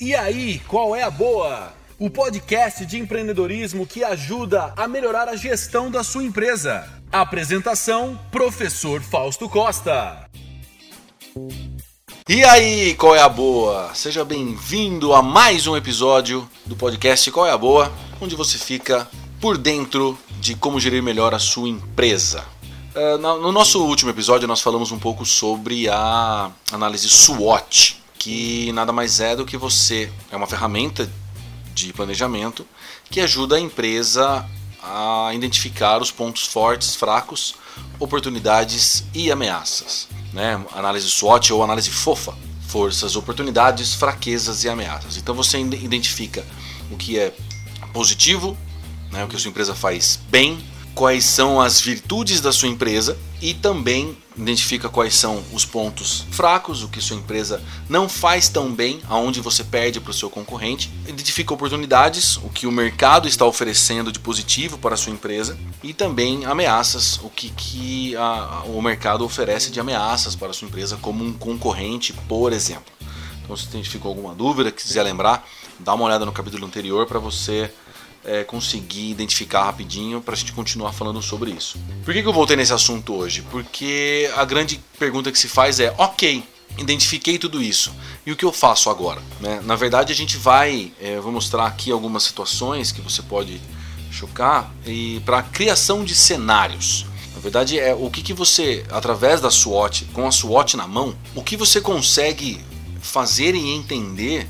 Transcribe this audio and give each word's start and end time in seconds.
E 0.00 0.12
aí, 0.12 0.58
qual 0.66 0.96
é 0.96 1.04
a 1.04 1.10
boa? 1.10 1.72
O 2.00 2.10
podcast 2.10 2.84
de 2.84 2.98
empreendedorismo 2.98 3.86
que 3.86 4.02
ajuda 4.02 4.74
a 4.76 4.88
melhorar 4.88 5.28
a 5.28 5.36
gestão 5.36 5.88
da 5.88 6.02
sua 6.02 6.24
empresa. 6.24 6.84
Apresentação: 7.12 8.18
Professor 8.32 9.00
Fausto 9.00 9.48
Costa. 9.48 10.28
E 12.28 12.42
aí, 12.42 12.96
qual 12.96 13.14
é 13.14 13.22
a 13.22 13.28
boa? 13.28 13.94
Seja 13.94 14.24
bem-vindo 14.24 15.14
a 15.14 15.22
mais 15.22 15.68
um 15.68 15.76
episódio 15.76 16.50
do 16.66 16.74
podcast 16.74 17.30
Qual 17.30 17.46
é 17.46 17.52
a 17.52 17.58
Boa, 17.58 17.92
onde 18.20 18.34
você 18.34 18.58
fica 18.58 19.08
por 19.40 19.56
dentro 19.56 20.18
de 20.40 20.56
como 20.56 20.80
gerir 20.80 21.04
melhor 21.04 21.32
a 21.32 21.38
sua 21.38 21.68
empresa. 21.68 22.44
Uh, 22.96 23.16
no 23.16 23.52
nosso 23.52 23.84
último 23.84 24.10
episódio, 24.10 24.48
nós 24.48 24.60
falamos 24.60 24.90
um 24.90 24.98
pouco 24.98 25.24
sobre 25.24 25.88
a 25.88 26.50
análise 26.72 27.08
SWOT, 27.08 28.02
que 28.24 28.72
nada 28.72 28.90
mais 28.90 29.20
é 29.20 29.36
do 29.36 29.44
que 29.44 29.54
você 29.54 30.10
é 30.30 30.36
uma 30.36 30.46
ferramenta 30.46 31.06
de 31.74 31.92
planejamento 31.92 32.66
que 33.10 33.20
ajuda 33.20 33.56
a 33.56 33.60
empresa 33.60 34.48
a 34.82 35.30
identificar 35.34 36.00
os 36.00 36.10
pontos 36.10 36.46
fortes, 36.46 36.94
fracos, 36.94 37.54
oportunidades 38.00 39.04
e 39.12 39.30
ameaças. 39.30 40.08
Né? 40.32 40.58
Análise 40.72 41.10
SWOT 41.10 41.52
ou 41.52 41.62
análise 41.62 41.90
FOFA, 41.90 42.34
forças, 42.66 43.14
oportunidades, 43.14 43.92
fraquezas 43.92 44.64
e 44.64 44.70
ameaças. 44.70 45.18
Então 45.18 45.34
você 45.34 45.58
identifica 45.58 46.46
o 46.90 46.96
que 46.96 47.18
é 47.18 47.30
positivo, 47.92 48.56
né? 49.12 49.22
o 49.22 49.28
que 49.28 49.36
a 49.36 49.38
sua 49.38 49.50
empresa 49.50 49.74
faz 49.74 50.18
bem, 50.30 50.64
quais 50.94 51.24
são 51.24 51.60
as 51.60 51.80
virtudes 51.80 52.40
da 52.40 52.52
sua 52.52 52.68
empresa 52.68 53.18
e 53.42 53.52
também 53.52 54.16
identifica 54.36 54.88
quais 54.88 55.14
são 55.14 55.42
os 55.52 55.64
pontos 55.64 56.24
fracos, 56.30 56.82
o 56.82 56.88
que 56.88 57.00
sua 57.00 57.16
empresa 57.16 57.62
não 57.88 58.08
faz 58.08 58.48
tão 58.48 58.72
bem, 58.72 59.00
aonde 59.08 59.40
você 59.40 59.62
perde 59.62 60.00
para 60.00 60.10
o 60.10 60.14
seu 60.14 60.30
concorrente, 60.30 60.90
identifica 61.06 61.54
oportunidades, 61.54 62.36
o 62.38 62.48
que 62.48 62.66
o 62.66 62.72
mercado 62.72 63.28
está 63.28 63.44
oferecendo 63.44 64.10
de 64.10 64.18
positivo 64.18 64.78
para 64.78 64.94
a 64.94 64.96
sua 64.96 65.12
empresa 65.12 65.58
e 65.82 65.92
também 65.92 66.44
ameaças, 66.44 67.18
o 67.22 67.30
que, 67.30 67.50
que 67.50 68.16
a, 68.16 68.62
o 68.66 68.80
mercado 68.80 69.24
oferece 69.24 69.70
de 69.70 69.78
ameaças 69.78 70.34
para 70.34 70.50
a 70.50 70.54
sua 70.54 70.66
empresa 70.66 70.96
como 71.00 71.24
um 71.24 71.32
concorrente, 71.32 72.12
por 72.28 72.52
exemplo. 72.52 72.92
Então, 73.42 73.56
se 73.56 73.66
identificou 73.66 74.08
alguma 74.08 74.34
dúvida, 74.34 74.72
quiser 74.72 75.02
lembrar, 75.02 75.46
dá 75.78 75.92
uma 75.92 76.04
olhada 76.04 76.24
no 76.24 76.32
capítulo 76.32 76.64
anterior 76.64 77.06
para 77.06 77.18
você 77.18 77.70
é, 78.24 78.44
conseguir 78.44 79.10
identificar 79.10 79.64
rapidinho 79.64 80.20
para 80.20 80.34
a 80.34 80.36
gente 80.36 80.52
continuar 80.52 80.92
falando 80.92 81.20
sobre 81.22 81.50
isso. 81.50 81.78
Por 82.04 82.14
que, 82.14 82.22
que 82.22 82.28
eu 82.28 82.32
voltei 82.32 82.56
nesse 82.56 82.72
assunto 82.72 83.14
hoje? 83.14 83.42
Porque 83.50 84.30
a 84.36 84.44
grande 84.44 84.80
pergunta 84.98 85.30
que 85.30 85.38
se 85.38 85.48
faz 85.48 85.80
é: 85.80 85.94
ok, 85.98 86.42
identifiquei 86.78 87.38
tudo 87.38 87.62
isso. 87.62 87.92
E 88.26 88.32
o 88.32 88.36
que 88.36 88.44
eu 88.44 88.52
faço 88.52 88.90
agora? 88.90 89.22
Né? 89.40 89.60
Na 89.64 89.76
verdade, 89.76 90.12
a 90.12 90.16
gente 90.16 90.36
vai, 90.36 90.92
é, 91.00 91.20
vou 91.20 91.32
mostrar 91.32 91.66
aqui 91.66 91.90
algumas 91.90 92.22
situações 92.22 92.90
que 92.90 93.00
você 93.00 93.22
pode 93.22 93.60
chocar 94.10 94.72
e 94.86 95.20
para 95.24 95.42
criação 95.42 96.04
de 96.04 96.14
cenários. 96.14 97.06
Na 97.34 97.40
verdade, 97.40 97.78
é 97.78 97.94
o 97.94 98.08
que, 98.10 98.22
que 98.22 98.32
você, 98.32 98.84
através 98.90 99.40
da 99.40 99.50
SWOT, 99.50 100.06
com 100.12 100.26
a 100.26 100.30
SWOT 100.30 100.76
na 100.76 100.86
mão, 100.86 101.16
o 101.34 101.42
que 101.42 101.56
você 101.56 101.80
consegue 101.80 102.60
fazer 103.02 103.54
e 103.54 103.74
entender 103.74 104.48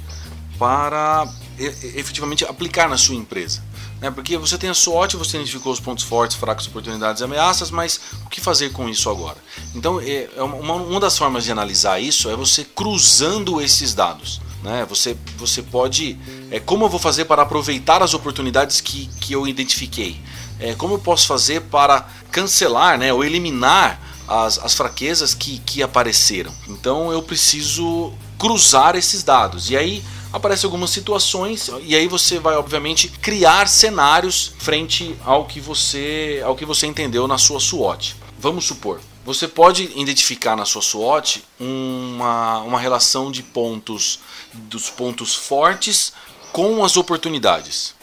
para 0.59 1.29
efetivamente 1.59 2.45
aplicar 2.45 2.89
na 2.89 2.97
sua 2.97 3.15
empresa. 3.15 3.63
Né? 4.01 4.11
Porque 4.11 4.37
você 4.37 4.59
tem 4.59 4.71
a 4.71 4.75
SWOT, 4.75 5.17
você 5.17 5.37
identificou 5.37 5.73
os 5.73 5.81
pontos 5.81 6.05
fortes, 6.05 6.37
fracos, 6.37 6.67
oportunidades 6.67 7.21
e 7.21 7.25
ameaças, 7.25 7.71
mas 7.71 8.01
o 8.25 8.29
que 8.29 8.41
fazer 8.41 8.71
com 8.71 8.89
isso 8.89 9.09
agora? 9.09 9.39
Então, 9.75 10.01
é, 10.01 10.29
é 10.37 10.43
uma, 10.43 10.75
uma 10.75 11.01
das 11.01 11.17
formas 11.17 11.45
de 11.45 11.53
analisar 11.53 12.01
isso 12.01 12.29
é 12.29 12.37
você 12.37 12.65
cruzando 12.65 13.61
esses 13.61 13.95
dados. 13.95 14.41
Né? 14.63 14.87
Você, 14.89 15.17
você 15.37 15.63
pode. 15.63 16.19
É, 16.51 16.59
como 16.59 16.85
eu 16.85 16.89
vou 16.89 16.99
fazer 16.99 17.27
para 17.27 17.43
aproveitar 17.43 18.03
as 18.03 18.15
oportunidades 18.15 18.81
que, 18.81 19.07
que 19.21 19.33
eu 19.33 19.47
identifiquei? 19.47 20.21
É, 20.59 20.75
como 20.75 20.95
eu 20.95 20.99
posso 20.99 21.27
fazer 21.27 21.61
para 21.63 22.09
cancelar 22.31 22.99
né, 22.99 23.13
ou 23.13 23.25
eliminar 23.25 24.01
as, 24.27 24.59
as 24.59 24.75
fraquezas 24.75 25.35
que, 25.35 25.59
que 25.59 25.83
apareceram? 25.83 26.53
Então 26.69 27.13
eu 27.13 27.23
preciso 27.23 28.13
cruzar 28.39 28.97
esses 28.97 29.23
dados. 29.23 29.71
E 29.71 29.77
aí 29.77 30.03
aparecem 30.35 30.67
algumas 30.67 30.91
situações 30.91 31.71
e 31.85 31.95
aí 31.95 32.09
você 32.09 32.41
vai 32.41 32.57
obviamente 32.57 33.09
criar 33.09 33.69
cenários 33.69 34.53
frente 34.59 35.15
ao 35.25 35.45
que 35.47 35.61
você 35.61 36.43
ao 36.45 36.57
que 36.57 36.65
você 36.65 36.89
entendeu 36.89 37.29
na 37.29 37.39
sua 37.39 37.61
SWOT. 37.61 38.17
Vamos 38.37 38.65
supor, 38.65 39.01
você 39.25 39.47
pode 39.47 39.93
identificar 39.95 40.57
na 40.57 40.65
sua 40.65 40.83
SWOT 40.83 41.45
uma, 41.59 42.59
uma 42.63 42.81
relação 42.81 43.31
de 43.31 43.45
pontos 43.45 44.19
dos 44.53 44.91
pontos 44.91 45.37
fortes 45.37 46.13
com 46.53 46.85
as 46.85 46.97
oportunidades. 46.97 47.95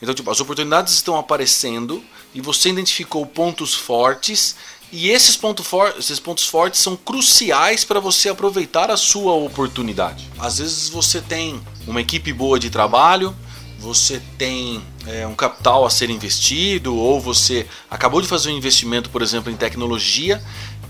Então, 0.00 0.14
tipo, 0.14 0.30
as 0.30 0.38
oportunidades 0.38 0.94
estão 0.94 1.18
aparecendo 1.18 2.02
e 2.32 2.40
você 2.40 2.68
identificou 2.70 3.26
pontos 3.26 3.74
fortes 3.74 4.54
e 4.92 5.10
esses, 5.10 5.36
ponto 5.36 5.62
for 5.62 5.94
esses 5.98 6.18
pontos 6.18 6.46
fortes 6.46 6.80
são 6.80 6.96
cruciais 6.96 7.84
para 7.84 8.00
você 8.00 8.28
aproveitar 8.28 8.90
a 8.90 8.96
sua 8.96 9.32
oportunidade. 9.34 10.28
Às 10.38 10.58
vezes 10.58 10.88
você 10.88 11.20
tem 11.20 11.60
uma 11.86 12.00
equipe 12.00 12.32
boa 12.32 12.58
de 12.58 12.70
trabalho, 12.70 13.34
você 13.78 14.20
tem 14.36 14.82
é, 15.06 15.26
um 15.26 15.34
capital 15.34 15.86
a 15.86 15.90
ser 15.90 16.10
investido, 16.10 16.94
ou 16.94 17.20
você 17.20 17.66
acabou 17.90 18.20
de 18.20 18.28
fazer 18.28 18.50
um 18.50 18.56
investimento, 18.56 19.10
por 19.10 19.22
exemplo, 19.22 19.50
em 19.50 19.56
tecnologia 19.56 20.42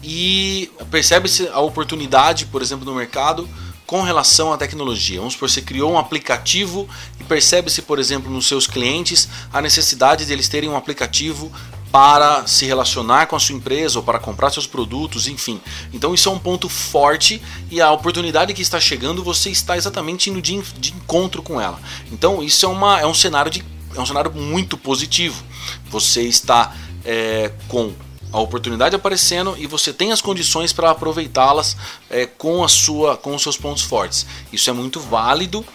e 0.03 0.71
percebe-se 0.91 1.49
a 1.49 1.60
oportunidade, 1.60 2.47
por 2.47 2.62
exemplo, 2.62 2.84
no 2.84 2.94
mercado 2.94 3.49
com 3.87 4.03
relação 4.03 4.53
à 4.53 4.56
tecnologia. 4.56 5.19
Vamos 5.19 5.34
supor, 5.34 5.50
você 5.50 5.60
criou 5.60 5.91
um 5.93 5.99
aplicativo 5.99 6.89
e 7.19 7.25
percebe-se, 7.25 7.83
por 7.83 7.99
exemplo, 7.99 8.31
nos 8.31 8.47
seus 8.47 8.66
clientes 8.66 9.28
a 9.53 9.60
necessidade 9.60 10.25
de 10.25 10.33
eles 10.33 10.49
terem 10.49 10.71
um 10.71 10.77
aplicativo 10.77 11.50
para 11.91 12.47
se 12.47 12.65
relacionar 12.67 13.27
com 13.27 13.34
a 13.34 13.41
sua 13.41 13.55
empresa 13.55 13.99
ou 13.99 14.05
para 14.05 14.19
comprar 14.19 14.51
seus 14.51 14.67
produtos, 14.67 15.27
enfim. 15.27 15.61
Então 15.93 16.15
isso 16.15 16.28
é 16.28 16.33
um 16.33 16.39
ponto 16.39 16.69
forte 16.69 17.43
e 17.71 17.81
a 17.81 17.91
oportunidade 17.91 18.55
que 18.55 18.62
está 18.62 18.78
chegando 18.78 19.25
você 19.25 19.51
está 19.51 19.77
exatamente 19.77 20.31
indo 20.31 20.41
de, 20.41 20.61
de 20.78 20.93
encontro 20.93 21.43
com 21.43 21.61
ela. 21.61 21.81
Então 22.12 22.43
isso 22.43 22.65
é, 22.65 22.69
uma, 22.69 23.01
é 23.01 23.06
um 23.06 23.15
cenário 23.15 23.51
de 23.51 23.65
é 23.95 24.01
um 24.01 24.06
cenário 24.06 24.33
muito 24.33 24.77
positivo. 24.77 25.43
Você 25.91 26.23
está 26.23 26.75
é, 27.05 27.53
com 27.67 27.93
a 28.33 28.39
oportunidade 28.39 28.95
aparecendo 28.95 29.57
e 29.59 29.67
você 29.67 29.93
tem 29.93 30.12
as 30.12 30.21
condições 30.21 30.72
para 30.72 30.91
aproveitá-las 30.91 31.77
é, 32.09 32.27
com 32.27 32.62
a 32.62 32.69
sua 32.69 33.17
com 33.17 33.34
os 33.34 33.43
seus 33.43 33.57
pontos 33.57 33.83
fortes. 33.83 34.27
Isso 34.53 34.71
é 34.71 34.72
muito 34.72 35.01
válido 35.01 35.67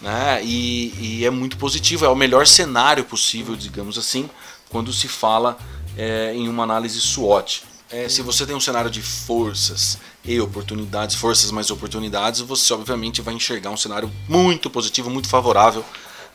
né, 0.00 0.40
e, 0.44 0.94
e, 1.00 1.24
é 1.24 1.30
muito 1.30 1.56
positivo. 1.56 2.04
É 2.04 2.08
o 2.08 2.14
melhor 2.14 2.46
cenário 2.46 3.04
possível, 3.04 3.56
digamos 3.56 3.98
assim, 3.98 4.30
quando 4.74 4.92
se 4.92 5.06
fala 5.06 5.56
é, 5.96 6.34
em 6.34 6.48
uma 6.48 6.64
análise 6.64 7.00
SWOT. 7.00 7.62
É, 7.88 8.08
se 8.08 8.22
você 8.22 8.44
tem 8.44 8.56
um 8.56 8.60
cenário 8.60 8.90
de 8.90 9.00
forças 9.00 9.98
e 10.24 10.40
oportunidades, 10.40 11.14
forças 11.14 11.52
mais 11.52 11.70
oportunidades, 11.70 12.40
você 12.40 12.74
obviamente 12.74 13.22
vai 13.22 13.34
enxergar 13.34 13.70
um 13.70 13.76
cenário 13.76 14.10
muito 14.28 14.68
positivo, 14.68 15.08
muito 15.08 15.28
favorável 15.28 15.84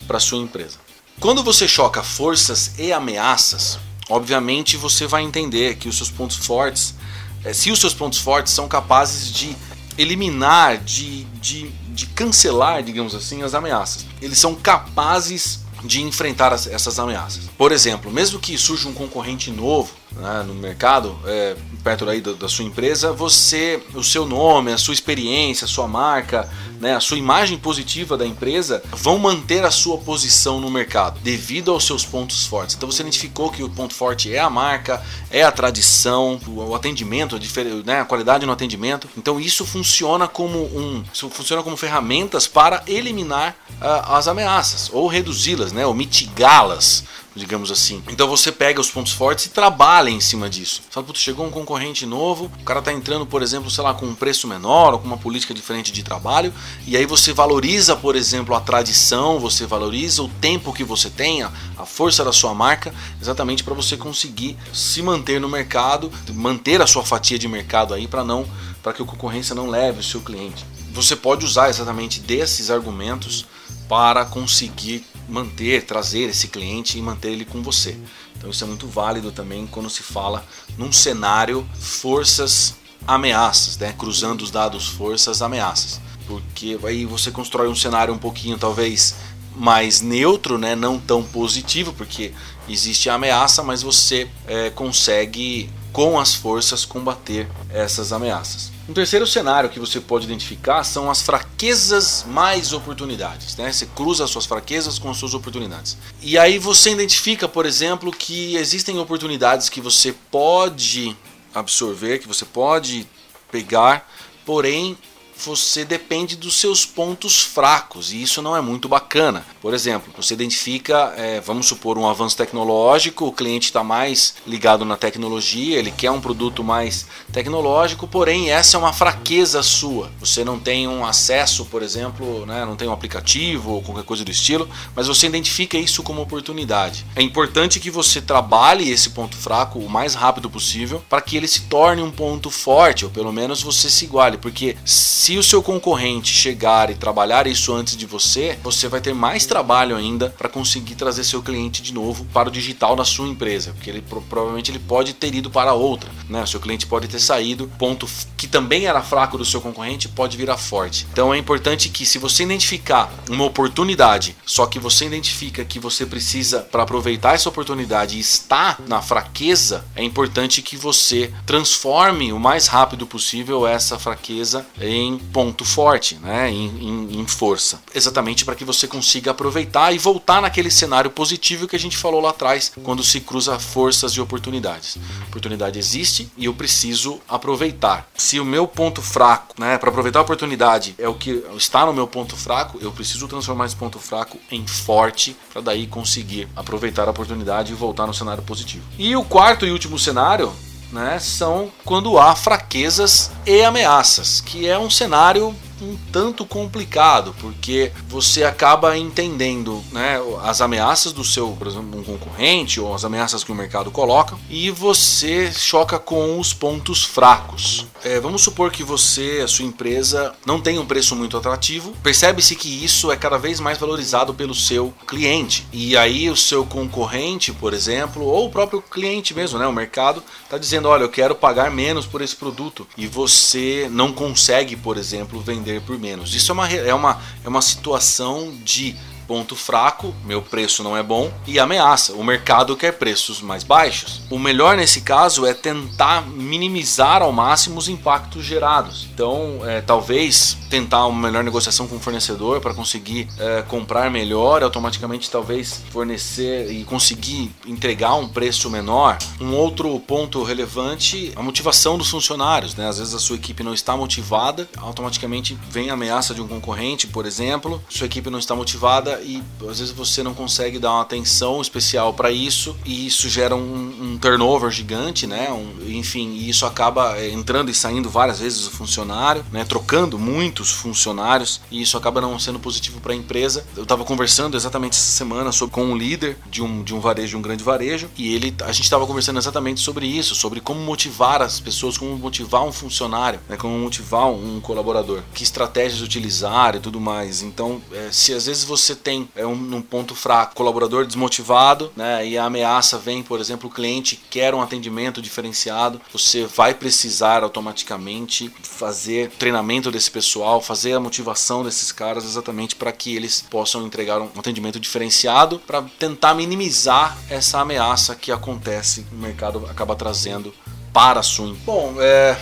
para 0.08 0.16
a 0.16 0.20
sua 0.22 0.38
empresa. 0.38 0.78
Quando 1.20 1.44
você 1.44 1.68
choca 1.68 2.02
forças 2.02 2.80
e 2.80 2.94
ameaças, 2.94 3.78
obviamente 4.10 4.78
você 4.78 5.06
vai 5.06 5.22
entender 5.22 5.76
que 5.76 5.90
os 5.90 5.98
seus 5.98 6.10
pontos 6.10 6.38
fortes, 6.38 6.96
é, 7.44 7.52
se 7.52 7.70
os 7.72 7.80
seus 7.80 7.94
pontos 7.94 8.20
fortes 8.20 8.54
são 8.54 8.70
capazes 8.70 9.34
de 9.34 9.54
eliminar, 9.98 10.78
de, 10.78 11.26
de, 11.42 11.68
de 11.90 12.06
cancelar, 12.06 12.82
digamos 12.84 13.14
assim, 13.14 13.44
as 13.44 13.54
ameaças. 13.54 14.06
Eles 14.22 14.40
são 14.40 14.56
capazes 14.56 15.60
de 15.84 16.02
enfrentar 16.02 16.54
as, 16.54 16.68
essas 16.68 17.00
ameaças. 17.00 17.46
Por 17.58 17.72
exemplo, 17.72 18.12
mesmo 18.12 18.40
que 18.40 18.58
surja 18.58 18.88
um 18.88 18.94
concorrente 18.94 19.52
novo 19.52 19.92
né, 20.12 20.44
no 20.46 20.54
mercado, 20.56 21.18
é, 21.26 21.56
perto 21.84 22.10
aí 22.10 22.22
da, 22.22 22.34
da, 22.34 22.50
sua 22.50 22.66
empresa, 22.66 23.12
você, 23.12 23.82
o 23.94 24.04
seu 24.04 24.26
nome, 24.26 24.72
a 24.72 24.78
sua 24.78 24.94
experiência, 24.94 25.66
a 25.66 25.68
sua 25.68 25.88
marca, 25.88 26.50
né, 26.80 26.96
a 26.96 27.00
sua 27.00 27.18
imagem 27.18 27.58
positiva 27.58 28.18
da 28.18 28.26
empresa 28.26 28.82
vão 28.92 29.20
manter 29.20 29.64
a 29.64 29.72
sua 29.72 29.98
posição 29.98 30.60
no 30.60 30.70
mercado 30.70 31.20
devido 31.20 31.72
aos 31.72 31.86
seus 31.86 32.06
pontos 32.06 32.46
fortes. 32.46 32.76
Então 32.76 32.90
você 32.90 33.02
identificou 33.02 33.52
que 33.52 33.62
o 33.64 33.70
ponto 33.70 33.94
forte 33.94 34.34
é 34.34 34.40
a 34.40 34.50
marca, 34.50 35.02
é 35.30 35.44
a 35.44 35.52
tradição, 35.52 36.40
o 36.48 36.74
atendimento, 36.74 37.36
a, 37.36 37.86
né, 37.86 38.02
a 38.02 38.06
qualidade 38.06 38.46
no 38.46 38.52
atendimento. 38.52 39.08
Então 39.18 39.40
isso 39.40 39.66
funciona 39.66 40.28
como 40.28 40.60
um, 40.60 41.04
funciona 41.30 41.62
como 41.62 41.78
ferramentas 41.78 42.48
para 42.48 42.84
eliminar 42.88 43.56
uh, 43.82 44.14
as 44.14 44.28
ameaças 44.28 44.90
ou 44.92 45.08
reduzi-las, 45.08 45.69
né, 45.72 45.86
ou 45.86 45.94
mitigá-las 45.94 47.04
digamos 47.36 47.72
assim. 47.72 48.04
Então 48.10 48.28
você 48.28 48.52
pega 48.52 48.82
os 48.82 48.90
pontos 48.90 49.14
fortes 49.14 49.46
e 49.46 49.50
trabalha 49.50 50.10
em 50.10 50.20
cima 50.20 50.50
disso. 50.50 50.82
Fala, 50.90 51.06
putz, 51.06 51.22
chegou 51.22 51.46
um 51.46 51.52
concorrente 51.52 52.06
novo, 52.06 52.52
o 52.60 52.64
cara 52.64 52.82
tá 52.82 52.92
entrando, 52.92 53.26
por 53.26 53.42
exemplo, 53.42 53.70
sei 53.70 53.84
lá, 53.84 53.94
com 53.94 54.06
um 54.06 54.16
preço 54.16 54.48
menor 54.48 54.94
ou 54.94 55.00
com 55.00 55.08
uma 55.08 55.18
política 55.18 55.54
diferente 55.54 55.92
de 55.92 56.04
trabalho, 56.04 56.54
e 56.86 56.98
aí 56.98 57.06
você 57.06 57.32
valoriza, 57.34 57.96
por 57.96 58.16
exemplo, 58.16 58.54
a 58.56 58.60
tradição, 58.60 59.40
você 59.40 59.66
valoriza 59.66 60.22
o 60.22 60.28
tempo 60.28 60.74
que 60.74 60.84
você 60.84 61.10
tem, 61.10 61.44
a, 61.44 61.52
a 61.78 61.86
força 61.86 62.24
da 62.24 62.34
sua 62.34 62.54
marca, 62.54 62.94
exatamente 63.22 63.64
para 63.64 63.74
você 63.74 63.96
conseguir 63.96 64.58
se 64.74 65.02
manter 65.02 65.40
no 65.40 65.48
mercado, 65.48 66.12
manter 66.34 66.82
a 66.82 66.88
sua 66.88 67.04
fatia 67.04 67.40
de 67.40 67.48
mercado 67.48 67.94
aí 67.94 68.08
para 68.08 68.24
não 68.24 68.46
para 68.82 68.94
que 68.94 69.02
a 69.02 69.06
concorrência 69.06 69.54
não 69.54 69.68
leve 69.68 70.00
o 70.00 70.04
seu 70.04 70.22
cliente. 70.22 70.66
você 70.94 71.14
pode 71.14 71.46
usar 71.46 71.70
exatamente 71.70 72.22
desses 72.22 72.72
argumentos 72.72 73.46
para 73.88 74.26
conseguir 74.26 75.06
manter, 75.28 75.86
trazer 75.86 76.30
esse 76.30 76.48
cliente 76.48 76.98
e 76.98 77.02
manter 77.02 77.32
ele 77.32 77.46
com 77.46 77.62
você. 77.62 77.98
Então 78.38 78.50
isso 78.50 78.64
é 78.64 78.68
muito 78.68 78.88
válido 78.88 79.32
também 79.32 79.68
quando 79.68 79.90
se 79.90 80.02
fala 80.02 80.46
num 80.78 80.92
cenário 80.92 81.68
forças 81.78 82.76
ameaças, 83.06 83.78
né? 83.78 83.94
cruzando 83.98 84.42
os 84.42 84.52
dados 84.52 84.88
forças 84.88 85.42
ameaças, 85.42 86.00
porque 86.28 86.80
aí 86.84 87.06
você 87.06 87.32
constrói 87.32 87.68
um 87.68 87.76
cenário 87.76 88.14
um 88.14 88.18
pouquinho 88.18 88.58
talvez 88.58 89.16
mais 89.56 90.00
neutro, 90.00 90.58
né? 90.58 90.76
não 90.76 90.98
tão 90.98 91.24
positivo, 91.24 91.92
porque 91.94 92.34
existe 92.68 93.10
a 93.10 93.16
ameaça, 93.16 93.62
mas 93.62 93.82
você 93.82 94.30
é, 94.48 94.70
consegue 94.70 95.70
com 95.92 96.20
as 96.20 96.34
forças 96.34 96.86
combater 96.86 97.50
essas 97.70 98.14
ameaças. 98.14 98.72
Um 98.90 98.94
terceiro 98.94 99.28
cenário 99.28 99.70
que 99.70 99.80
você 99.80 100.02
pode 100.02 100.26
identificar 100.26 100.84
são 100.84 101.12
as 101.12 101.22
fraquezas 101.22 102.26
mais 102.28 102.74
oportunidades. 102.74 103.56
Né? 103.56 103.72
Você 103.72 103.86
cruza 103.86 104.24
as 104.24 104.32
suas 104.32 104.48
fraquezas 104.48 104.98
com 104.98 105.12
as 105.12 105.18
suas 105.18 105.36
oportunidades. 105.36 105.96
E 106.24 106.40
aí 106.40 106.58
você 106.58 106.90
identifica, 106.90 107.48
por 107.48 107.68
exemplo, 107.68 108.12
que 108.12 108.56
existem 108.56 108.98
oportunidades 108.98 109.70
que 109.70 109.80
você 109.80 110.12
pode 110.32 111.16
absorver, 111.54 112.18
que 112.18 112.28
você 112.28 112.46
pode 112.46 113.08
pegar, 113.52 114.10
porém 114.44 114.98
você 115.46 115.86
depende 115.86 116.36
dos 116.36 116.56
seus 116.56 116.86
pontos 116.86 117.42
fracos 117.42 118.12
e 118.12 118.22
isso 118.22 118.42
não 118.42 118.56
é 118.56 118.62
muito 118.62 118.90
bacana. 118.90 119.46
Por 119.62 119.74
exemplo, 119.74 120.12
você 120.16 120.34
identifica, 120.34 121.14
é, 121.16 121.40
vamos 121.40 121.68
supor, 121.68 121.98
um 121.98 122.08
avanço 122.08 122.36
tecnológico, 122.36 123.26
o 123.26 123.32
cliente 123.32 123.68
está 123.68 123.84
mais 123.84 124.36
ligado 124.46 124.84
na 124.84 124.98
tecnologia, 124.98 125.78
ele 125.78 125.92
quer 125.92 126.12
um 126.12 126.20
produto 126.20 126.64
mais 126.64 127.08
tecnológico, 127.32 128.08
porém 128.08 128.52
essa 128.52 128.76
é 128.76 128.80
uma 128.80 128.92
fraqueza 128.92 129.64
sua. 129.64 130.12
Você 130.20 130.44
não 130.44 130.60
tem 130.60 130.88
um 130.88 131.06
acesso, 131.06 131.66
por 131.66 131.82
exemplo, 131.82 132.46
né, 132.46 132.66
não 132.66 132.76
tem 132.76 132.88
um 132.88 132.94
aplicativo 132.94 133.72
ou 133.72 133.82
qualquer 133.82 134.04
coisa 134.04 134.26
do 134.26 134.32
estilo, 134.32 134.70
mas 134.96 135.08
você 135.08 135.28
identifica 135.28 135.78
isso 135.78 136.04
como 136.04 136.22
oportunidade. 136.22 137.06
É 137.16 137.22
importante 137.22 137.80
que 137.80 137.90
você 137.90 138.22
trabalhe 138.22 138.90
esse 138.90 139.12
ponto 139.12 139.38
fraco 139.38 139.80
o 139.80 139.90
mais 139.90 140.16
rápido 140.16 140.50
possível 140.50 141.02
para 141.10 141.22
que 141.22 141.38
ele 141.38 141.48
se 141.48 141.62
torne 141.62 142.02
um 142.02 142.12
ponto 142.12 142.50
forte, 142.50 143.06
ou 143.06 143.12
pelo 143.12 143.32
menos 143.32 143.62
você 143.62 143.90
se 143.90 144.06
iguale, 144.06 144.38
porque 144.38 144.76
se 144.84 145.29
se 145.30 145.38
o 145.38 145.44
seu 145.44 145.62
concorrente 145.62 146.34
chegar 146.34 146.90
e 146.90 146.96
trabalhar 146.96 147.46
isso 147.46 147.72
antes 147.72 147.96
de 147.96 148.08
você, 148.08 148.58
você 148.64 148.88
vai 148.88 149.00
ter 149.00 149.14
mais 149.14 149.46
trabalho 149.46 149.96
ainda 149.96 150.32
para 150.36 150.50
conseguir 150.50 150.96
trazer 150.96 151.24
seu 151.24 151.44
cliente 151.44 151.84
de 151.84 151.94
novo 151.94 152.26
para 152.34 152.50
o 152.50 152.52
digital 152.52 152.96
da 152.96 153.06
sua 153.06 153.28
empresa, 153.28 153.72
porque 153.74 153.92
ele 153.92 154.02
provavelmente 154.02 154.72
ele 154.72 154.80
pode 154.80 155.14
ter 155.14 155.36
ido 155.36 155.52
para 155.52 155.72
outra, 155.74 156.10
né? 156.28 156.42
O 156.42 156.48
seu 156.48 156.60
cliente 156.60 156.88
pode 156.88 157.08
ter 157.08 157.20
saído, 157.20 157.70
ponto 157.78 158.10
que 158.36 158.48
também 158.48 158.88
era 158.88 159.04
fraco 159.04 159.38
do 159.38 159.46
seu 159.46 159.62
concorrente 159.62 160.08
pode 160.08 160.36
virar 160.36 160.58
forte. 160.58 161.06
Então 161.12 161.32
é 161.32 161.38
importante 161.38 161.90
que 161.90 162.08
se 162.08 162.18
você 162.18 162.42
identificar 162.42 163.14
uma 163.30 163.46
oportunidade, 163.46 164.36
só 164.48 164.66
que 164.66 164.80
você 164.80 165.06
identifica 165.06 165.64
que 165.64 165.78
você 165.78 166.08
precisa 166.08 166.62
para 166.62 166.82
aproveitar 166.82 167.36
essa 167.36 167.50
oportunidade 167.50 168.18
e 168.18 168.20
está 168.20 168.80
na 168.88 169.00
fraqueza, 169.00 169.86
é 169.96 170.04
importante 170.04 170.64
que 170.64 170.76
você 170.76 171.32
transforme 171.46 172.34
o 172.34 172.40
mais 172.40 172.66
rápido 172.66 173.06
possível 173.06 173.68
essa 173.68 174.00
fraqueza 174.00 174.66
em 174.82 175.19
ponto 175.20 175.64
forte, 175.64 176.16
né, 176.16 176.50
em, 176.50 176.68
em, 176.68 177.20
em 177.20 177.28
força, 177.28 177.82
exatamente 177.94 178.46
para 178.46 178.56
que 178.56 178.66
você 178.66 178.88
consiga 178.88 179.32
aproveitar 179.32 179.94
e 179.94 179.98
voltar 179.98 180.42
naquele 180.42 180.72
cenário 180.72 181.12
positivo 181.12 181.68
que 181.68 181.76
a 181.76 181.80
gente 181.80 181.98
falou 181.98 182.22
lá 182.22 182.30
atrás, 182.30 182.72
quando 182.84 183.04
se 183.04 183.20
cruza 183.20 183.60
forças 183.60 184.14
e 184.14 184.22
oportunidades. 184.22 184.98
Oportunidade 185.28 185.78
existe 185.78 186.32
e 186.38 186.46
eu 186.46 186.54
preciso 186.54 187.20
aproveitar. 187.28 188.08
Se 188.16 188.40
o 188.40 188.46
meu 188.46 188.68
ponto 188.68 189.02
fraco, 189.02 189.56
né, 189.60 189.78
para 189.78 189.90
aproveitar 189.90 190.20
a 190.20 190.24
oportunidade 190.24 190.96
é 190.98 191.08
o 191.08 191.14
que 191.14 191.44
está 191.56 191.86
no 191.86 191.94
meu 191.94 192.08
ponto 192.08 192.36
fraco, 192.36 192.78
eu 192.82 192.92
preciso 192.92 193.28
transformar 193.28 193.66
esse 193.66 193.76
ponto 193.76 194.00
fraco 194.00 194.38
em 194.52 194.66
forte 194.66 195.36
para 195.52 195.62
daí 195.62 195.88
conseguir 195.88 196.48
aproveitar 196.56 197.08
a 197.08 197.12
oportunidade 197.12 197.72
e 197.72 197.76
voltar 197.76 198.08
no 198.08 198.14
cenário 198.14 198.44
positivo. 198.44 198.84
E 198.98 199.16
o 199.16 199.24
quarto 199.24 199.66
e 199.66 199.72
último 199.72 199.98
cenário 199.98 200.52
né, 200.92 201.20
são 201.20 201.72
quando 201.86 202.18
há 202.18 202.36
fraquezas 202.36 203.32
e 203.46 203.64
ameaças, 203.64 204.42
que 204.42 204.68
é 204.68 204.78
um 204.78 204.90
cenário 204.90 205.56
um 205.82 205.98
tanto 206.12 206.46
complicado, 206.46 207.36
porque 207.40 207.92
você 208.08 208.44
acaba 208.44 208.98
entendendo 208.98 209.84
né, 209.92 210.20
as 210.44 210.62
ameaças 210.62 211.12
do 211.12 211.24
seu, 211.24 211.50
por 211.58 211.68
exemplo, 211.68 212.00
um 212.00 212.04
concorrente 212.04 212.80
ou 212.80 212.94
as 212.94 213.06
ameaças 213.06 213.44
que 213.44 213.52
o 213.52 213.56
mercado 213.56 213.92
coloca 213.92 214.38
e 214.50 214.70
você 214.70 215.52
choca 215.52 216.00
com 216.00 216.40
os 216.40 216.54
pontos 216.54 217.04
fracos. 217.04 217.86
É, 218.04 218.20
vamos 218.20 218.42
supor 218.42 218.72
que 218.72 218.84
você, 218.84 219.42
a 219.44 219.48
sua 219.48 219.66
empresa, 219.66 220.34
não 220.46 220.62
tem 220.62 220.80
um 220.80 220.86
preço 220.86 221.16
muito 221.16 221.38
atrativo, 221.38 221.94
percebe-se 222.02 222.56
que 222.56 222.84
isso 222.84 223.12
é 223.12 223.18
cada 223.18 223.38
vez 223.38 223.60
mais 223.60 223.78
valorizado 223.78 224.34
pelo 224.34 224.56
seu 224.56 224.94
cliente. 225.06 225.68
E 225.72 225.98
aí 225.98 226.30
o 226.30 226.36
seu 226.36 226.66
concorrente, 226.66 227.52
por 227.52 227.74
exemplo, 227.74 228.24
ou 228.24 228.48
o 228.48 228.52
próprio 228.52 228.82
cliente 228.82 229.34
mesmo, 229.34 229.60
né, 229.60 229.68
o 229.68 229.74
mercado, 229.74 230.24
está 230.44 230.58
dizendo: 230.58 230.88
olha, 230.88 231.04
eu 231.04 231.10
quero 231.10 231.36
pagar 231.36 231.70
menos 231.72 232.06
por 232.06 232.22
esse 232.22 232.36
produto. 232.36 232.88
E 232.98 233.06
você 233.08 233.88
não 233.92 234.12
consegue, 234.12 234.76
por 234.76 234.98
exemplo, 234.98 235.40
vender 235.40 235.69
vender 235.70 235.82
por 235.82 236.00
menos. 236.00 236.34
Isso 236.34 236.52
é 236.52 236.54
uma, 236.54 236.68
é 236.68 236.94
uma, 236.94 237.22
é 237.44 237.48
uma 237.50 237.62
situação 237.62 238.54
de 238.64 238.96
ponto 239.30 239.56
fraco, 239.56 240.12
meu 240.26 240.42
preço 240.42 240.82
não 240.82 240.98
é 240.98 241.04
bom, 241.04 241.32
e 241.46 241.60
ameaça, 241.60 242.14
o 242.14 242.24
mercado 242.24 242.76
quer 242.76 242.94
preços 242.94 243.44
mais 243.44 243.64
baixos. 243.64 244.24
O 244.28 244.40
melhor 244.40 244.76
nesse 244.76 245.02
caso 245.02 245.46
é 245.46 245.54
tentar 245.54 246.28
minimizar 246.28 247.22
ao 247.22 247.32
máximo 247.32 247.78
os 247.78 247.88
impactos 247.88 248.44
gerados. 248.44 249.08
Então, 249.14 249.60
é, 249.64 249.82
talvez 249.82 250.58
tentar 250.68 251.06
uma 251.06 251.28
melhor 251.28 251.44
negociação 251.44 251.88
com 251.88 251.98
o 251.98 252.00
fornecedor 252.00 252.60
para 252.60 252.74
conseguir 252.74 253.28
é, 253.38 253.62
comprar 253.62 254.10
melhor, 254.10 254.64
automaticamente 254.64 255.30
talvez 255.30 255.84
fornecer 255.92 256.72
e 256.72 256.84
conseguir 256.84 257.52
entregar 257.68 258.16
um 258.16 258.28
preço 258.28 258.68
menor. 258.68 259.20
Um 259.40 259.54
outro 259.54 260.00
ponto 260.00 260.42
relevante, 260.42 261.32
a 261.36 261.44
motivação 261.44 262.00
dos 262.00 262.10
funcionários. 262.10 262.74
Né? 262.74 262.88
Às 262.88 262.98
vezes 262.98 263.14
a 263.14 263.20
sua 263.20 263.36
equipe 263.36 263.62
não 263.62 263.76
está 263.76 263.96
motivada, 263.96 264.68
automaticamente 264.78 265.56
vem 265.70 265.92
a 265.92 265.94
ameaça 265.94 266.34
de 266.34 266.42
um 266.42 266.48
concorrente, 266.48 267.06
por 267.06 267.28
exemplo, 267.28 267.80
sua 267.90 268.08
equipe 268.08 268.32
não 268.32 268.40
está 268.40 268.56
motivada 268.56 269.19
e 269.22 269.42
às 269.68 269.80
vezes 269.80 269.92
você 269.92 270.24
não 270.24 270.34
consegue 270.34 270.80
dar 270.80 270.92
uma 270.92 271.02
atenção 271.02 271.62
especial 271.62 272.14
para 272.14 272.32
isso 272.32 272.76
e 272.86 273.08
isso 273.08 273.30
gera 273.30 273.56
um, 273.56 274.14
um 274.14 274.18
turnover 274.18 274.72
gigante, 274.72 275.28
né? 275.28 275.52
Um, 275.52 275.90
enfim, 275.90 276.34
e 276.34 276.50
isso 276.50 276.66
acaba 276.66 277.18
é, 277.18 277.30
entrando 277.30 277.70
e 277.70 277.74
saindo 277.74 278.10
várias 278.10 278.40
vezes 278.40 278.68
o 278.68 278.72
funcionário, 278.72 279.46
né? 279.52 279.66
Trocando 279.66 280.18
muitos 280.18 280.72
funcionários 280.72 281.62
e 281.72 281.82
isso 281.82 281.98
acaba 281.98 282.22
não 282.22 282.38
sendo 282.40 282.60
positivo 282.60 283.00
para 283.00 283.14
a 283.14 283.16
empresa. 283.16 283.66
Eu 283.76 283.84
estava 283.84 284.04
conversando 284.04 284.56
exatamente 284.56 284.94
essa 284.94 285.12
semana 285.12 285.52
sobre, 285.52 285.74
com 285.74 285.84
um 285.84 285.98
líder 285.98 286.38
de 286.50 286.62
um, 286.62 286.84
de 286.84 286.94
um 286.94 287.00
varejo, 287.00 287.30
de 287.30 287.38
um 287.38 287.42
grande 287.42 287.64
varejo, 287.64 288.10
e 288.18 288.34
ele, 288.34 288.54
a 288.64 288.72
gente 288.72 288.84
estava 288.84 289.06
conversando 289.06 289.40
exatamente 289.40 289.82
sobre 289.82 290.06
isso, 290.06 290.36
sobre 290.36 290.60
como 290.60 290.80
motivar 290.80 291.42
as 291.42 291.60
pessoas, 291.60 291.98
como 291.98 292.18
motivar 292.18 292.64
um 292.64 292.72
funcionário, 292.72 293.40
né? 293.50 293.58
Como 293.58 293.78
motivar 293.78 294.28
um 294.28 294.60
colaborador, 294.62 295.22
que 295.34 295.44
estratégias 295.44 296.02
utilizar 296.02 296.76
e 296.76 296.80
tudo 296.80 297.00
mais. 297.00 297.42
Então, 297.42 297.82
é, 297.92 298.10
se 298.12 298.34
às 298.34 298.46
vezes 298.46 298.64
você 298.64 298.96
tem 298.96 299.09
tem 299.10 299.28
é 299.36 299.46
um, 299.46 299.54
um 299.54 299.82
ponto 299.82 300.14
fraco, 300.14 300.54
colaborador 300.54 301.04
desmotivado, 301.04 301.92
né? 301.96 302.28
E 302.28 302.38
a 302.38 302.46
ameaça 302.46 302.98
vem, 303.00 303.24
por 303.24 303.40
exemplo, 303.40 303.68
o 303.68 303.74
cliente 303.74 304.22
quer 304.30 304.54
um 304.54 304.62
atendimento 304.62 305.20
diferenciado, 305.20 306.00
você 306.14 306.46
vai 306.46 306.76
precisar 306.76 307.44
automaticamente 307.44 308.54
fazer 308.62 309.32
treinamento 309.32 309.90
desse 309.90 310.12
pessoal, 310.12 310.62
fazer 310.62 310.94
a 310.94 311.00
motivação 311.00 311.64
desses 311.64 311.92
caras 311.92 312.24
exatamente 312.24 312.76
para 312.76 312.92
que 312.92 313.16
eles 313.16 313.42
possam 313.50 313.86
entregar 313.86 314.22
um 314.22 314.30
atendimento 314.38 314.80
diferenciado 314.80 315.58
para 315.60 315.82
tentar 315.98 316.36
minimizar 316.36 317.18
essa 317.30 317.60
ameaça 317.60 318.16
que 318.16 318.32
acontece, 318.32 319.06
o 319.12 319.16
mercado 319.16 319.66
acaba 319.70 319.96
trazendo 319.96 320.54
para 320.94 321.22
a 321.22 321.24
sua. 321.24 321.56
Bom, 321.66 321.96
é, 322.00 322.38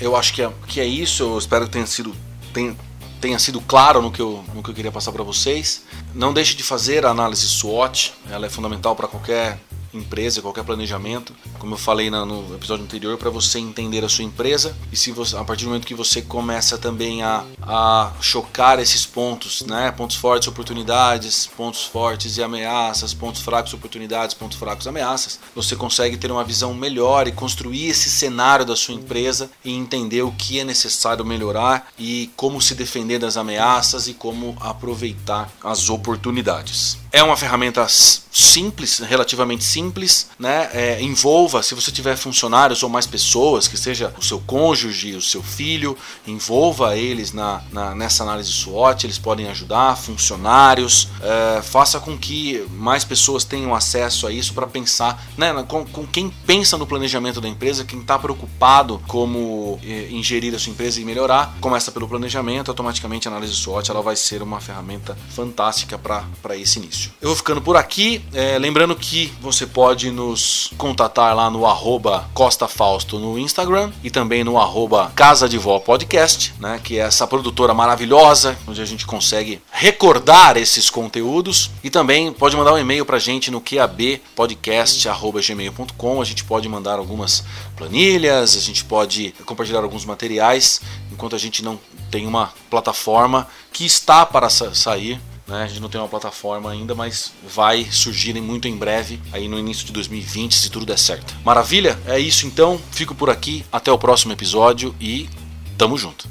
eu 0.00 0.14
acho 0.14 0.34
que 0.34 0.42
é, 0.42 0.52
que 0.68 0.80
é 0.80 0.86
isso. 0.86 1.22
Eu 1.24 1.38
espero 1.38 1.64
que 1.64 1.72
tenha 1.72 1.86
sido 1.86 2.14
tenha, 2.52 2.76
tenha 3.20 3.38
sido 3.38 3.60
claro 3.60 4.00
no 4.00 4.10
que 4.10 4.20
eu, 4.20 4.42
no 4.54 4.62
que 4.62 4.70
eu 4.70 4.74
queria 4.74 4.90
passar 4.90 5.12
para 5.12 5.22
vocês. 5.22 5.84
Não 6.14 6.32
deixe 6.32 6.56
de 6.56 6.62
fazer 6.62 7.04
a 7.04 7.10
análise 7.10 7.46
SWOT, 7.46 8.14
ela 8.30 8.46
é 8.46 8.48
fundamental 8.48 8.96
para 8.96 9.06
qualquer 9.06 9.60
empresa, 9.92 10.40
qualquer 10.40 10.64
planejamento, 10.64 11.34
como 11.60 11.74
eu 11.74 11.78
falei 11.78 12.10
no 12.10 12.54
episódio 12.54 12.84
anterior, 12.84 13.18
para 13.18 13.28
você 13.28 13.58
entender 13.58 14.02
a 14.02 14.08
sua 14.08 14.24
empresa 14.24 14.74
e 14.90 14.96
se 14.96 15.12
você, 15.12 15.36
a 15.36 15.44
partir 15.44 15.64
do 15.64 15.68
momento 15.68 15.86
que 15.86 15.94
você 15.94 16.22
começa 16.22 16.78
também 16.78 17.22
a, 17.22 17.44
a 17.62 18.12
chocar 18.20 18.78
esses 18.78 19.04
pontos, 19.04 19.60
né, 19.62 19.92
pontos 19.92 20.16
fortes, 20.16 20.48
oportunidades, 20.48 21.46
pontos 21.46 21.84
fortes 21.84 22.38
e 22.38 22.42
ameaças, 22.42 23.12
pontos 23.12 23.42
fracos, 23.42 23.74
oportunidades, 23.74 24.34
pontos 24.34 24.56
fracos, 24.56 24.86
ameaças, 24.86 25.38
você 25.54 25.76
consegue 25.76 26.16
ter 26.16 26.32
uma 26.32 26.42
visão 26.42 26.72
melhor 26.72 27.28
e 27.28 27.32
construir 27.32 27.90
esse 27.90 28.08
cenário 28.08 28.64
da 28.64 28.74
sua 28.74 28.94
empresa 28.94 29.50
e 29.62 29.72
entender 29.72 30.22
o 30.22 30.32
que 30.32 30.60
é 30.60 30.64
necessário 30.64 31.24
melhorar 31.26 31.88
e 31.98 32.30
como 32.36 32.60
se 32.60 32.74
defender 32.74 33.18
das 33.18 33.36
ameaças 33.36 34.08
e 34.08 34.14
como 34.14 34.56
aproveitar 34.60 35.50
as 35.62 35.90
oportunidades. 35.90 36.96
É 37.12 37.22
uma 37.22 37.36
ferramenta 37.36 37.86
simples, 37.88 38.98
relativamente 39.00 39.64
simples, 39.64 40.28
né? 40.38 40.70
É, 40.72 41.02
envolve 41.02 41.49
se 41.62 41.74
você 41.74 41.90
tiver 41.90 42.16
funcionários 42.16 42.82
ou 42.82 42.88
mais 42.88 43.06
pessoas, 43.06 43.66
que 43.66 43.76
seja 43.76 44.12
o 44.18 44.22
seu 44.22 44.40
cônjuge, 44.40 45.14
o 45.14 45.22
seu 45.22 45.42
filho, 45.42 45.96
envolva 46.26 46.96
eles 46.96 47.32
na, 47.32 47.62
na 47.72 47.94
nessa 47.94 48.22
análise 48.22 48.52
SWOT, 48.52 49.06
eles 49.06 49.18
podem 49.18 49.48
ajudar, 49.48 49.96
funcionários, 49.96 51.08
é, 51.22 51.62
faça 51.62 51.98
com 52.00 52.16
que 52.16 52.64
mais 52.70 53.04
pessoas 53.04 53.44
tenham 53.44 53.74
acesso 53.74 54.26
a 54.26 54.32
isso 54.32 54.52
para 54.54 54.66
pensar, 54.66 55.22
né, 55.36 55.52
com, 55.66 55.84
com, 55.86 56.06
quem 56.06 56.30
pensa 56.46 56.76
no 56.76 56.86
planejamento 56.86 57.40
da 57.40 57.48
empresa, 57.48 57.84
quem 57.84 58.00
está 58.00 58.18
preocupado 58.18 59.00
como 59.06 59.78
é, 59.84 60.08
ingerir 60.10 60.54
a 60.54 60.58
sua 60.58 60.72
empresa 60.72 61.00
e 61.00 61.04
melhorar, 61.04 61.56
começa 61.60 61.90
pelo 61.90 62.08
planejamento, 62.08 62.70
automaticamente 62.70 63.28
a 63.28 63.30
análise 63.30 63.54
SWOT 63.54 63.90
ela 63.90 64.02
vai 64.02 64.16
ser 64.16 64.42
uma 64.42 64.60
ferramenta 64.60 65.16
fantástica 65.30 65.98
para 65.98 66.56
esse 66.56 66.78
início. 66.78 67.12
Eu 67.20 67.28
vou 67.28 67.36
ficando 67.36 67.62
por 67.62 67.76
aqui, 67.76 68.24
é, 68.32 68.58
lembrando 68.58 68.94
que 68.96 69.32
você 69.40 69.66
pode 69.66 70.10
nos 70.10 70.70
contatar 70.76 71.34
lá 71.34 71.39
no 71.48 71.64
arroba 71.64 72.28
Costa 72.34 72.66
Fausto 72.66 73.20
no 73.20 73.38
Instagram 73.38 73.92
e 74.02 74.10
também 74.10 74.42
no 74.42 74.58
arroba 74.58 75.12
Casa 75.14 75.48
de 75.48 75.56
Vó 75.56 75.78
Podcast, 75.78 76.52
né, 76.58 76.80
que 76.82 76.98
é 76.98 77.02
essa 77.02 77.24
produtora 77.26 77.72
maravilhosa, 77.72 78.58
onde 78.66 78.82
a 78.82 78.84
gente 78.84 79.06
consegue 79.06 79.62
recordar 79.70 80.56
esses 80.56 80.90
conteúdos. 80.90 81.70
E 81.84 81.90
também 81.90 82.32
pode 82.32 82.56
mandar 82.56 82.74
um 82.74 82.78
e-mail 82.78 83.06
para 83.06 83.16
a 83.16 83.20
gente 83.20 83.48
no 83.50 83.60
qabpodcast.gmail.com, 83.60 86.20
a 86.20 86.24
gente 86.24 86.42
pode 86.44 86.68
mandar 86.68 86.98
algumas 86.98 87.44
planilhas, 87.76 88.56
a 88.56 88.60
gente 88.60 88.84
pode 88.84 89.32
compartilhar 89.46 89.84
alguns 89.84 90.04
materiais, 90.04 90.80
enquanto 91.12 91.36
a 91.36 91.38
gente 91.38 91.62
não 91.62 91.78
tem 92.10 92.26
uma 92.26 92.52
plataforma 92.68 93.46
que 93.72 93.86
está 93.86 94.26
para 94.26 94.50
sair 94.50 95.20
né? 95.50 95.64
A 95.64 95.66
gente 95.66 95.80
não 95.80 95.88
tem 95.88 96.00
uma 96.00 96.08
plataforma 96.08 96.70
ainda, 96.70 96.94
mas 96.94 97.32
vai 97.46 97.84
surgir 97.90 98.40
muito 98.40 98.68
em 98.68 98.76
breve, 98.76 99.20
aí 99.32 99.48
no 99.48 99.58
início 99.58 99.84
de 99.84 99.92
2020, 99.92 100.54
se 100.54 100.70
tudo 100.70 100.86
der 100.86 100.98
certo. 100.98 101.34
Maravilha? 101.44 101.98
É 102.06 102.18
isso 102.18 102.46
então. 102.46 102.80
Fico 102.92 103.14
por 103.14 103.28
aqui. 103.28 103.64
Até 103.70 103.90
o 103.90 103.98
próximo 103.98 104.32
episódio 104.32 104.94
e 105.00 105.28
tamo 105.76 105.98
junto. 105.98 106.28